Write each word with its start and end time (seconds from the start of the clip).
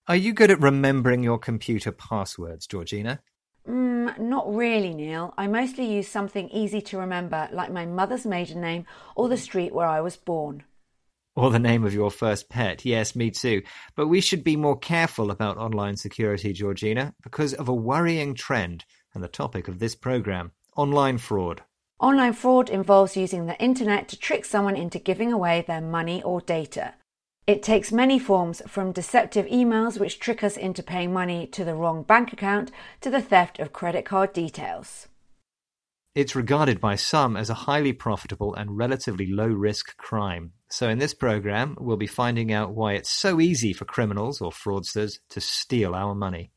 Are 0.09 0.15
you 0.15 0.31
good 0.31 0.51
at 0.51 0.61
remembering 0.61 1.21
your 1.21 1.37
computer 1.37 1.91
passwords, 1.91 2.65
Georgina? 2.65 3.19
Mm, 3.67 4.17
not 4.19 4.55
really, 4.55 4.93
Neil. 4.93 5.33
I 5.37 5.47
mostly 5.47 5.93
use 5.93 6.07
something 6.07 6.47
easy 6.47 6.79
to 6.83 6.97
remember, 6.97 7.49
like 7.51 7.73
my 7.73 7.85
mother's 7.85 8.25
maiden 8.25 8.61
name 8.61 8.85
or 9.17 9.27
the 9.27 9.35
street 9.35 9.73
where 9.73 9.85
I 9.87 9.99
was 9.99 10.15
born. 10.15 10.63
Or 11.35 11.51
the 11.51 11.59
name 11.59 11.83
of 11.83 11.93
your 11.93 12.09
first 12.09 12.47
pet? 12.47 12.85
Yes, 12.85 13.17
me 13.17 13.31
too. 13.31 13.63
But 13.97 14.07
we 14.07 14.21
should 14.21 14.45
be 14.45 14.55
more 14.55 14.79
careful 14.79 15.29
about 15.29 15.57
online 15.57 15.97
security, 15.97 16.53
Georgina, 16.53 17.13
because 17.21 17.53
of 17.53 17.67
a 17.67 17.73
worrying 17.73 18.33
trend 18.33 18.85
and 19.13 19.21
the 19.21 19.27
topic 19.27 19.67
of 19.67 19.79
this 19.79 19.93
programme 19.93 20.53
online 20.77 21.17
fraud. 21.17 21.63
Online 21.99 22.31
fraud 22.31 22.69
involves 22.69 23.17
using 23.17 23.45
the 23.45 23.61
internet 23.61 24.07
to 24.07 24.17
trick 24.17 24.45
someone 24.45 24.77
into 24.77 24.99
giving 24.99 25.33
away 25.33 25.65
their 25.67 25.81
money 25.81 26.23
or 26.23 26.39
data. 26.39 26.93
It 27.47 27.63
takes 27.63 27.93
many 27.93 28.19
forms, 28.19 28.61
from 28.67 28.91
deceptive 28.91 29.45
emails 29.45 29.97
which 29.97 30.19
trick 30.19 30.43
us 30.43 30.57
into 30.57 30.83
paying 30.83 31.13
money 31.13 31.47
to 31.47 31.63
the 31.63 31.75
wrong 31.75 32.03
bank 32.03 32.33
account 32.33 32.71
to 32.99 33.09
the 33.09 33.21
theft 33.21 33.57
of 33.59 33.71
credit 33.71 34.03
card 34.03 34.33
details. 34.33 35.07
It's 36.13 36.35
regarded 36.35 36.81
by 36.81 36.95
some 36.95 37.37
as 37.37 37.49
a 37.49 37.61
highly 37.65 37.93
profitable 37.93 38.53
and 38.53 38.77
relatively 38.77 39.31
low 39.31 39.47
risk 39.47 39.95
crime. 39.95 40.51
So, 40.69 40.89
in 40.89 40.97
this 40.97 41.13
programme, 41.13 41.77
we'll 41.79 41.95
be 41.95 42.05
finding 42.05 42.51
out 42.51 42.73
why 42.73 42.93
it's 42.93 43.09
so 43.09 43.39
easy 43.39 43.71
for 43.71 43.85
criminals 43.85 44.41
or 44.41 44.51
fraudsters 44.51 45.19
to 45.29 45.39
steal 45.39 45.95
our 45.95 46.13
money. 46.13 46.51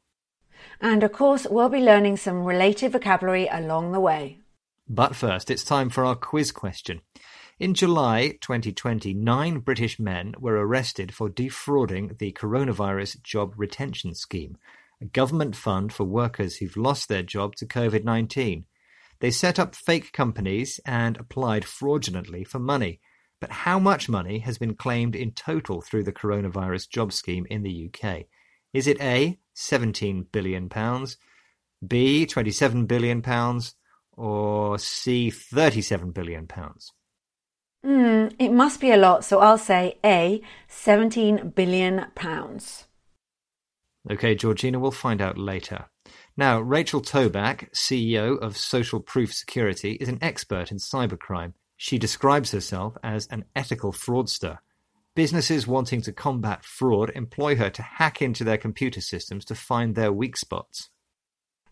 And 0.80 1.04
of 1.04 1.12
course, 1.12 1.46
we'll 1.48 1.68
be 1.68 1.82
learning 1.82 2.16
some 2.16 2.42
related 2.42 2.90
vocabulary 2.90 3.46
along 3.46 3.92
the 3.92 4.00
way. 4.00 4.40
But 4.88 5.14
first, 5.14 5.52
it's 5.52 5.62
time 5.62 5.88
for 5.88 6.04
our 6.04 6.16
quiz 6.16 6.50
question. 6.50 7.02
In 7.60 7.74
July 7.74 8.38
2020, 8.40 9.12
nine 9.12 9.58
British 9.58 9.98
men 9.98 10.34
were 10.40 10.54
arrested 10.54 11.12
for 11.12 11.28
defrauding 11.28 12.16
the 12.18 12.32
Coronavirus 12.32 13.22
Job 13.22 13.52
Retention 13.54 14.14
Scheme, 14.14 14.56
a 15.02 15.04
government 15.04 15.54
fund 15.54 15.92
for 15.92 16.04
workers 16.04 16.56
who've 16.56 16.78
lost 16.78 17.10
their 17.10 17.22
job 17.22 17.54
to 17.56 17.66
COVID 17.66 18.02
19. 18.02 18.64
They 19.18 19.30
set 19.30 19.58
up 19.58 19.74
fake 19.74 20.10
companies 20.14 20.80
and 20.86 21.18
applied 21.18 21.66
fraudulently 21.66 22.44
for 22.44 22.58
money. 22.58 22.98
But 23.42 23.52
how 23.52 23.78
much 23.78 24.08
money 24.08 24.38
has 24.38 24.56
been 24.56 24.74
claimed 24.74 25.14
in 25.14 25.32
total 25.32 25.82
through 25.82 26.04
the 26.04 26.14
Coronavirus 26.14 26.88
Job 26.88 27.12
Scheme 27.12 27.46
in 27.50 27.62
the 27.62 27.90
UK? 27.92 28.24
Is 28.72 28.86
it 28.86 29.02
A, 29.02 29.38
17 29.52 30.28
billion 30.32 30.70
pounds, 30.70 31.18
B, 31.86 32.24
27 32.24 32.86
billion 32.86 33.20
pounds, 33.20 33.74
or 34.12 34.78
C, 34.78 35.28
37 35.28 36.12
billion 36.12 36.46
Hmm, 37.82 38.28
it 38.38 38.52
must 38.52 38.80
be 38.80 38.90
a 38.90 38.96
lot, 38.96 39.24
so 39.24 39.40
I'll 39.40 39.58
say 39.58 39.98
A, 40.04 40.42
17 40.68 41.50
billion 41.50 42.06
pounds. 42.14 42.86
Okay, 44.10 44.34
Georgina, 44.34 44.78
we'll 44.78 44.90
find 44.90 45.20
out 45.20 45.38
later. 45.38 45.86
Now, 46.36 46.60
Rachel 46.60 47.00
Tobac, 47.00 47.70
CEO 47.72 48.38
of 48.38 48.56
Social 48.56 49.00
Proof 49.00 49.32
Security, 49.32 49.92
is 49.92 50.08
an 50.08 50.18
expert 50.22 50.70
in 50.70 50.78
cybercrime. 50.78 51.54
She 51.76 51.98
describes 51.98 52.50
herself 52.50 52.96
as 53.02 53.26
an 53.28 53.44
ethical 53.56 53.92
fraudster. 53.92 54.58
Businesses 55.14 55.66
wanting 55.66 56.02
to 56.02 56.12
combat 56.12 56.64
fraud 56.64 57.10
employ 57.14 57.56
her 57.56 57.70
to 57.70 57.82
hack 57.82 58.22
into 58.22 58.44
their 58.44 58.58
computer 58.58 59.00
systems 59.00 59.44
to 59.46 59.54
find 59.54 59.94
their 59.94 60.12
weak 60.12 60.36
spots. 60.36 60.90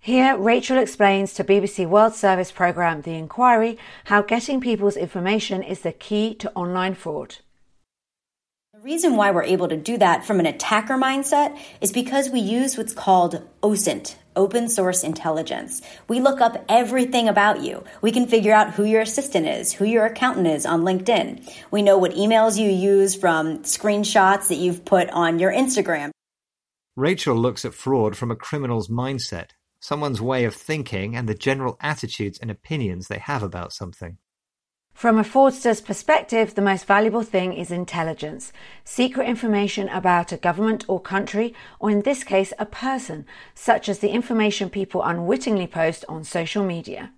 Here, 0.00 0.36
Rachel 0.36 0.78
explains 0.78 1.34
to 1.34 1.44
BBC 1.44 1.86
World 1.86 2.14
Service 2.14 2.52
programme 2.52 3.02
The 3.02 3.14
Inquiry 3.14 3.78
how 4.04 4.22
getting 4.22 4.60
people's 4.60 4.96
information 4.96 5.62
is 5.62 5.80
the 5.80 5.92
key 5.92 6.34
to 6.36 6.52
online 6.52 6.94
fraud. 6.94 7.36
The 8.72 8.80
reason 8.80 9.16
why 9.16 9.32
we're 9.32 9.42
able 9.42 9.66
to 9.66 9.76
do 9.76 9.98
that 9.98 10.24
from 10.24 10.38
an 10.38 10.46
attacker 10.46 10.94
mindset 10.94 11.58
is 11.80 11.90
because 11.90 12.30
we 12.30 12.38
use 12.38 12.78
what's 12.78 12.94
called 12.94 13.42
OSINT, 13.60 14.14
open 14.36 14.68
source 14.68 15.02
intelligence. 15.02 15.82
We 16.06 16.20
look 16.20 16.40
up 16.40 16.64
everything 16.68 17.28
about 17.28 17.62
you. 17.62 17.82
We 18.00 18.12
can 18.12 18.28
figure 18.28 18.54
out 18.54 18.74
who 18.74 18.84
your 18.84 19.02
assistant 19.02 19.48
is, 19.48 19.72
who 19.72 19.84
your 19.84 20.06
accountant 20.06 20.46
is 20.46 20.64
on 20.64 20.82
LinkedIn. 20.82 21.52
We 21.72 21.82
know 21.82 21.98
what 21.98 22.12
emails 22.14 22.56
you 22.56 22.70
use 22.70 23.16
from 23.16 23.58
screenshots 23.64 24.46
that 24.46 24.58
you've 24.58 24.84
put 24.84 25.10
on 25.10 25.40
your 25.40 25.52
Instagram. 25.52 26.12
Rachel 26.96 27.36
looks 27.36 27.64
at 27.64 27.74
fraud 27.74 28.16
from 28.16 28.30
a 28.30 28.36
criminal's 28.36 28.88
mindset, 28.88 29.50
someone's 29.80 30.20
way 30.20 30.44
of 30.44 30.54
thinking, 30.54 31.16
and 31.16 31.28
the 31.28 31.34
general 31.34 31.76
attitudes 31.80 32.38
and 32.38 32.50
opinions 32.50 33.08
they 33.08 33.18
have 33.18 33.42
about 33.42 33.72
something. 33.72 34.18
From 34.98 35.16
a 35.16 35.22
fraudster's 35.22 35.80
perspective, 35.80 36.56
the 36.56 36.60
most 36.60 36.84
valuable 36.84 37.22
thing 37.22 37.52
is 37.52 37.70
intelligence, 37.70 38.52
secret 38.82 39.28
information 39.28 39.88
about 39.90 40.32
a 40.32 40.36
government 40.36 40.84
or 40.88 41.00
country, 41.00 41.54
or 41.78 41.88
in 41.88 42.02
this 42.02 42.24
case, 42.24 42.52
a 42.58 42.66
person, 42.66 43.24
such 43.54 43.88
as 43.88 44.00
the 44.00 44.10
information 44.10 44.68
people 44.68 45.02
unwittingly 45.04 45.68
post 45.68 46.04
on 46.08 46.24
social 46.24 46.64
media. 46.64 47.12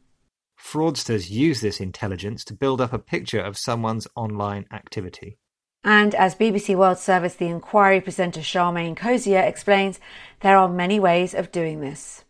Fraudsters 0.63 1.31
use 1.31 1.63
this 1.63 1.81
intelligence 1.81 2.45
to 2.45 2.53
build 2.53 2.83
up 2.83 2.93
a 2.93 2.99
picture 2.99 3.41
of 3.41 3.57
someone's 3.57 4.07
online 4.15 4.67
activity. 4.71 5.39
And 5.83 6.15
as 6.15 6.35
BBC 6.35 6.77
World 6.77 6.99
Service 6.99 7.37
The 7.37 7.49
Inquiry 7.49 8.03
presenter 8.03 8.41
Charmaine 8.41 8.95
Cozier 8.95 9.41
explains, 9.41 9.99
there 10.41 10.59
are 10.59 10.69
many 10.69 11.01
ways 11.01 11.33
of 11.33 11.51
doing 11.51 11.81
this. 11.81 12.25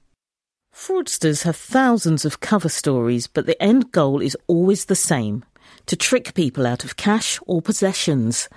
Fraudsters 0.81 1.43
have 1.43 1.57
thousands 1.57 2.25
of 2.25 2.41
cover 2.41 2.71
stories, 2.71 3.27
but 3.27 3.45
the 3.45 3.63
end 3.63 3.93
goal 3.93 4.23
is 4.23 4.35
always 4.47 4.87
the 4.87 4.95
same 4.95 5.45
to 5.85 5.95
trick 5.95 6.33
people 6.33 6.67
out 6.67 6.85
of 6.85 6.97
cash 6.97 7.39
or 7.47 7.61
possessions. 7.61 8.49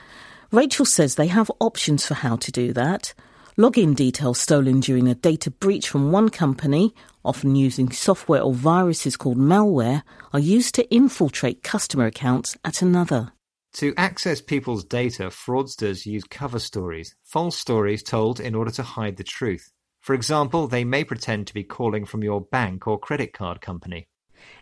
Rachel 0.50 0.85
says 0.85 1.16
they 1.16 1.28
have 1.28 1.51
options 1.59 2.06
for 2.06 2.13
how 2.13 2.38
to 2.38 2.50
do 2.50 2.72
that. 2.72 3.13
Login 3.57 3.94
details 3.94 4.39
stolen 4.39 4.79
during 4.79 5.09
a 5.09 5.16
data 5.16 5.51
breach 5.51 5.89
from 5.89 6.13
one 6.13 6.29
company, 6.29 6.95
often 7.25 7.57
using 7.57 7.91
software 7.91 8.41
or 8.41 8.53
viruses 8.53 9.17
called 9.17 9.38
malware, 9.38 10.03
are 10.31 10.39
used 10.39 10.75
to 10.75 10.89
infiltrate 10.95 11.62
customer 11.62 12.06
accounts 12.06 12.56
at 12.63 12.81
another. 12.81 13.33
To 13.73 13.94
access 13.97 14.39
people's 14.39 14.85
data, 14.85 15.23
fraudsters 15.23 16.06
use 16.06 16.23
cover 16.23 16.59
stories, 16.59 17.17
false 17.25 17.57
stories 17.57 18.01
told 18.01 18.39
in 18.39 18.56
order 18.56 18.72
to 18.72 18.83
hide 18.83 19.17
the 19.17 19.25
truth. 19.25 19.73
For 20.03 20.14
example, 20.14 20.68
they 20.68 20.84
may 20.84 21.06
pretend 21.06 21.47
to 21.47 21.53
be 21.53 21.64
calling 21.64 22.03
from 22.03 22.24
your 22.24 22.41
bank 22.41 22.88
or 22.88 23.00
credit 23.00 23.31
card 23.31 23.62
company. 23.62 24.06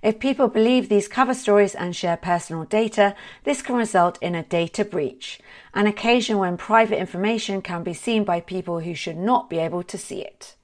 If 0.04 0.20
people 0.20 0.48
believe 0.48 0.88
these 0.88 1.08
cover 1.08 1.34
stories 1.34 1.74
and 1.74 1.96
share 1.96 2.16
personal 2.16 2.66
data, 2.66 3.16
this 3.44 3.64
can 3.64 3.76
result 3.76 4.20
in 4.22 4.36
a 4.36 4.44
data 4.44 4.86
breach, 4.86 5.40
an 5.74 5.88
occasion 5.88 6.38
when 6.38 6.58
private 6.58 7.00
information 7.00 7.64
can 7.64 7.82
be 7.82 7.96
seen 7.96 8.24
by 8.24 8.40
people 8.40 8.82
who 8.82 8.94
should 8.94 9.18
not 9.18 9.50
be 9.50 9.58
able 9.58 9.82
to 9.82 9.98
see 9.98 10.22
it. 10.22 10.56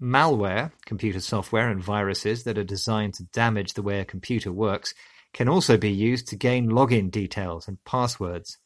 Malware, 0.00 0.72
computer 0.86 1.20
software 1.20 1.68
and 1.68 1.84
viruses 1.84 2.44
that 2.44 2.56
are 2.56 2.64
designed 2.64 3.12
to 3.14 3.24
damage 3.24 3.74
the 3.74 3.82
way 3.82 4.00
a 4.00 4.06
computer 4.06 4.50
works, 4.50 4.94
can 5.34 5.46
also 5.46 5.76
be 5.76 5.92
used 5.92 6.26
to 6.28 6.36
gain 6.36 6.70
login 6.70 7.10
details 7.10 7.68
and 7.68 7.84
passwords. 7.84 8.56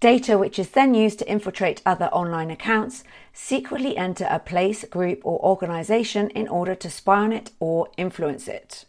Data 0.00 0.38
which 0.38 0.60
is 0.60 0.70
then 0.70 0.94
used 0.94 1.18
to 1.18 1.28
infiltrate 1.28 1.82
other 1.84 2.06
online 2.06 2.52
accounts, 2.52 3.02
secretly 3.32 3.96
enter 3.96 4.28
a 4.30 4.38
place, 4.38 4.84
group, 4.84 5.20
or 5.24 5.44
organization 5.44 6.30
in 6.30 6.46
order 6.46 6.76
to 6.76 6.88
spy 6.88 7.18
on 7.18 7.32
it 7.32 7.50
or 7.58 7.88
influence 7.96 8.46
it. 8.46 8.84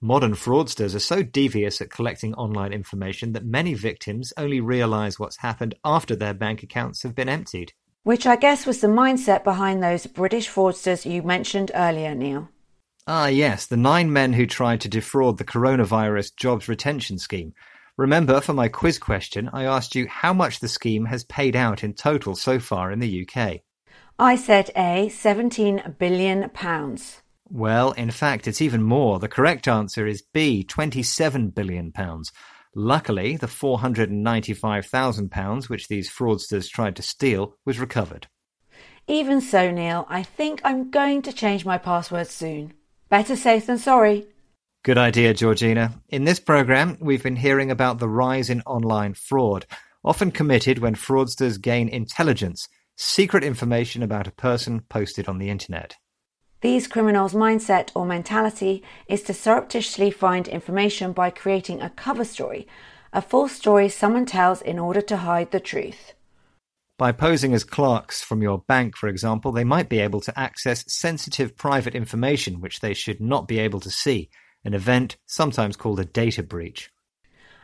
Modern 0.00 0.34
fraudsters 0.34 0.94
are 0.94 1.00
so 1.00 1.22
devious 1.22 1.80
at 1.80 1.90
collecting 1.90 2.34
online 2.34 2.72
information 2.72 3.32
that 3.32 3.44
many 3.44 3.74
victims 3.74 4.32
only 4.36 4.60
realize 4.60 5.18
what's 5.18 5.38
happened 5.38 5.74
after 5.84 6.14
their 6.14 6.34
bank 6.34 6.62
accounts 6.62 7.02
have 7.02 7.14
been 7.14 7.28
emptied. 7.28 7.72
Which 8.04 8.26
I 8.26 8.36
guess 8.36 8.66
was 8.66 8.80
the 8.80 8.86
mindset 8.86 9.44
behind 9.44 9.82
those 9.82 10.06
British 10.06 10.48
fraudsters 10.48 11.10
you 11.10 11.22
mentioned 11.22 11.72
earlier, 11.74 12.14
Neil. 12.14 12.50
Ah, 13.06 13.26
yes, 13.26 13.66
the 13.66 13.76
nine 13.76 14.12
men 14.12 14.34
who 14.34 14.46
tried 14.46 14.82
to 14.82 14.88
defraud 14.88 15.38
the 15.38 15.44
coronavirus 15.44 16.36
jobs 16.36 16.68
retention 16.68 17.18
scheme. 17.18 17.54
Remember, 17.96 18.40
for 18.40 18.52
my 18.52 18.66
quiz 18.66 18.98
question, 18.98 19.48
I 19.52 19.64
asked 19.64 19.94
you 19.94 20.08
how 20.08 20.32
much 20.32 20.58
the 20.58 20.66
scheme 20.66 21.04
has 21.04 21.22
paid 21.22 21.54
out 21.54 21.84
in 21.84 21.94
total 21.94 22.34
so 22.34 22.58
far 22.58 22.90
in 22.90 22.98
the 22.98 23.28
UK. 23.28 23.60
I 24.18 24.34
said 24.34 24.70
A, 24.76 25.08
17 25.08 25.94
billion 25.98 26.50
pounds. 26.50 27.22
Well, 27.48 27.92
in 27.92 28.10
fact, 28.10 28.48
it's 28.48 28.60
even 28.60 28.82
more. 28.82 29.20
The 29.20 29.28
correct 29.28 29.68
answer 29.68 30.08
is 30.08 30.22
B, 30.22 30.64
27 30.64 31.50
billion 31.50 31.92
pounds. 31.92 32.32
Luckily, 32.74 33.36
the 33.36 33.46
495,000 33.46 35.30
pounds 35.30 35.68
which 35.68 35.86
these 35.86 36.10
fraudsters 36.10 36.68
tried 36.68 36.96
to 36.96 37.02
steal 37.02 37.54
was 37.64 37.78
recovered. 37.78 38.26
Even 39.06 39.40
so, 39.40 39.70
Neil, 39.70 40.04
I 40.08 40.24
think 40.24 40.60
I'm 40.64 40.90
going 40.90 41.22
to 41.22 41.32
change 41.32 41.64
my 41.64 41.78
password 41.78 42.26
soon. 42.26 42.72
Better 43.08 43.36
safe 43.36 43.66
than 43.66 43.78
sorry. 43.78 44.26
Good 44.84 44.98
idea, 44.98 45.32
Georgina. 45.32 45.94
In 46.10 46.24
this 46.24 46.38
program, 46.38 46.98
we've 47.00 47.22
been 47.22 47.36
hearing 47.36 47.70
about 47.70 48.00
the 48.00 48.08
rise 48.08 48.50
in 48.50 48.60
online 48.66 49.14
fraud, 49.14 49.64
often 50.04 50.30
committed 50.30 50.78
when 50.78 50.94
fraudsters 50.94 51.58
gain 51.58 51.88
intelligence, 51.88 52.68
secret 52.94 53.42
information 53.42 54.02
about 54.02 54.26
a 54.26 54.30
person 54.30 54.80
posted 54.90 55.26
on 55.26 55.38
the 55.38 55.48
internet. 55.48 55.96
These 56.60 56.86
criminals' 56.86 57.32
mindset 57.32 57.92
or 57.94 58.04
mentality 58.04 58.82
is 59.08 59.22
to 59.22 59.32
surreptitiously 59.32 60.10
find 60.10 60.46
information 60.46 61.12
by 61.12 61.30
creating 61.30 61.80
a 61.80 61.88
cover 61.88 62.26
story, 62.26 62.68
a 63.10 63.22
false 63.22 63.52
story 63.52 63.88
someone 63.88 64.26
tells 64.26 64.60
in 64.60 64.78
order 64.78 65.00
to 65.00 65.16
hide 65.16 65.50
the 65.50 65.60
truth. 65.60 66.12
By 66.98 67.10
posing 67.12 67.54
as 67.54 67.64
clerks 67.64 68.20
from 68.20 68.42
your 68.42 68.58
bank, 68.58 68.98
for 68.98 69.08
example, 69.08 69.50
they 69.50 69.64
might 69.64 69.88
be 69.88 70.00
able 70.00 70.20
to 70.20 70.38
access 70.38 70.84
sensitive 70.92 71.56
private 71.56 71.94
information 71.94 72.60
which 72.60 72.80
they 72.80 72.92
should 72.92 73.18
not 73.18 73.48
be 73.48 73.58
able 73.58 73.80
to 73.80 73.90
see, 73.90 74.28
an 74.64 74.74
event 74.74 75.16
sometimes 75.26 75.76
called 75.76 76.00
a 76.00 76.04
data 76.04 76.42
breach. 76.42 76.90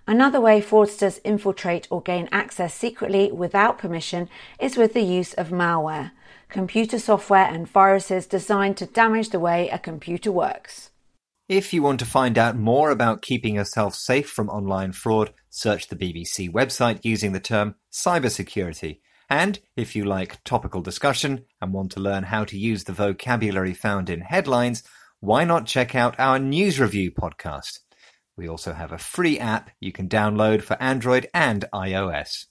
Another 0.07 0.41
way 0.41 0.61
fraudsters 0.61 1.21
infiltrate 1.25 1.87
or 1.91 2.03
gain 2.03 2.29
access 2.33 2.75
secretly 2.75 3.31
without 3.31 3.79
permission 3.79 4.29
is 4.59 4.77
with 4.77 4.93
the 4.93 5.03
use 5.03 5.35
of 5.35 5.49
malware 5.49 6.13
computer 6.51 6.99
software 6.99 7.47
and 7.47 7.69
viruses 7.69 8.27
designed 8.27 8.77
to 8.77 8.87
damage 8.87 9.31
the 9.31 9.41
way 9.41 9.69
a 9.69 9.79
computer 9.79 10.31
works. 10.31 10.91
If 11.49 11.73
you 11.73 11.83
want 11.83 11.99
to 12.01 12.07
find 12.07 12.39
out 12.39 12.57
more 12.57 12.91
about 12.91 13.23
keeping 13.23 13.57
yourself 13.57 13.95
safe 13.95 14.29
from 14.29 14.49
online 14.51 14.93
fraud, 14.93 15.33
search 15.49 15.89
the 15.89 15.97
BBC 15.97 16.51
website 16.51 17.01
using 17.03 17.33
the 17.33 17.41
term 17.41 17.75
cybersecurity. 17.93 19.01
And 19.29 19.59
if 19.77 19.97
you 19.97 20.05
like 20.05 20.43
topical 20.45 20.81
discussion 20.81 21.45
and 21.61 21.73
want 21.73 21.93
to 21.93 22.01
learn 22.01 22.25
how 22.25 22.45
to 22.45 22.59
use 22.59 22.85
the 22.85 22.93
vocabulary 22.93 23.75
found 23.75 24.11
in 24.11 24.21
headlines, 24.21 24.83
why 25.21 25.45
not 25.45 25.67
check 25.67 25.95
out 25.95 26.19
our 26.19 26.39
news 26.39 26.81
review 26.81 27.11
podcast? 27.11 27.81
We 28.37 28.49
also 28.49 28.73
have 28.73 28.91
a 28.91 28.99
free 28.99 29.39
app 29.39 29.71
you 29.79 29.93
can 29.93 30.09
download 30.09 30.63
for 30.63 30.83
Android 30.83 31.29
and 31.35 31.67
iOS. 31.75 32.47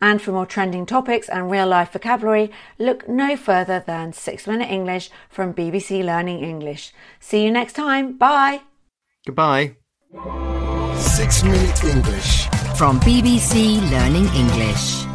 And 0.00 0.20
for 0.20 0.32
more 0.32 0.46
trending 0.46 0.86
topics 0.86 1.28
and 1.28 1.48
real 1.48 1.68
life 1.68 1.92
vocabulary, 1.92 2.50
look 2.80 3.08
no 3.08 3.36
further 3.36 3.84
than 3.86 4.12
6 4.12 4.46
Minute 4.48 4.68
English 4.68 5.08
from 5.30 5.54
BBC 5.54 6.04
Learning 6.04 6.42
English. 6.42 6.92
See 7.20 7.44
you 7.44 7.52
next 7.52 7.74
time. 7.74 8.18
Bye. 8.18 8.62
Goodbye. 9.24 9.76
6 10.96 11.44
Minute 11.44 11.84
English 11.84 12.48
from 12.76 12.98
BBC 13.00 13.80
Learning 13.92 14.26
English. 14.34 15.11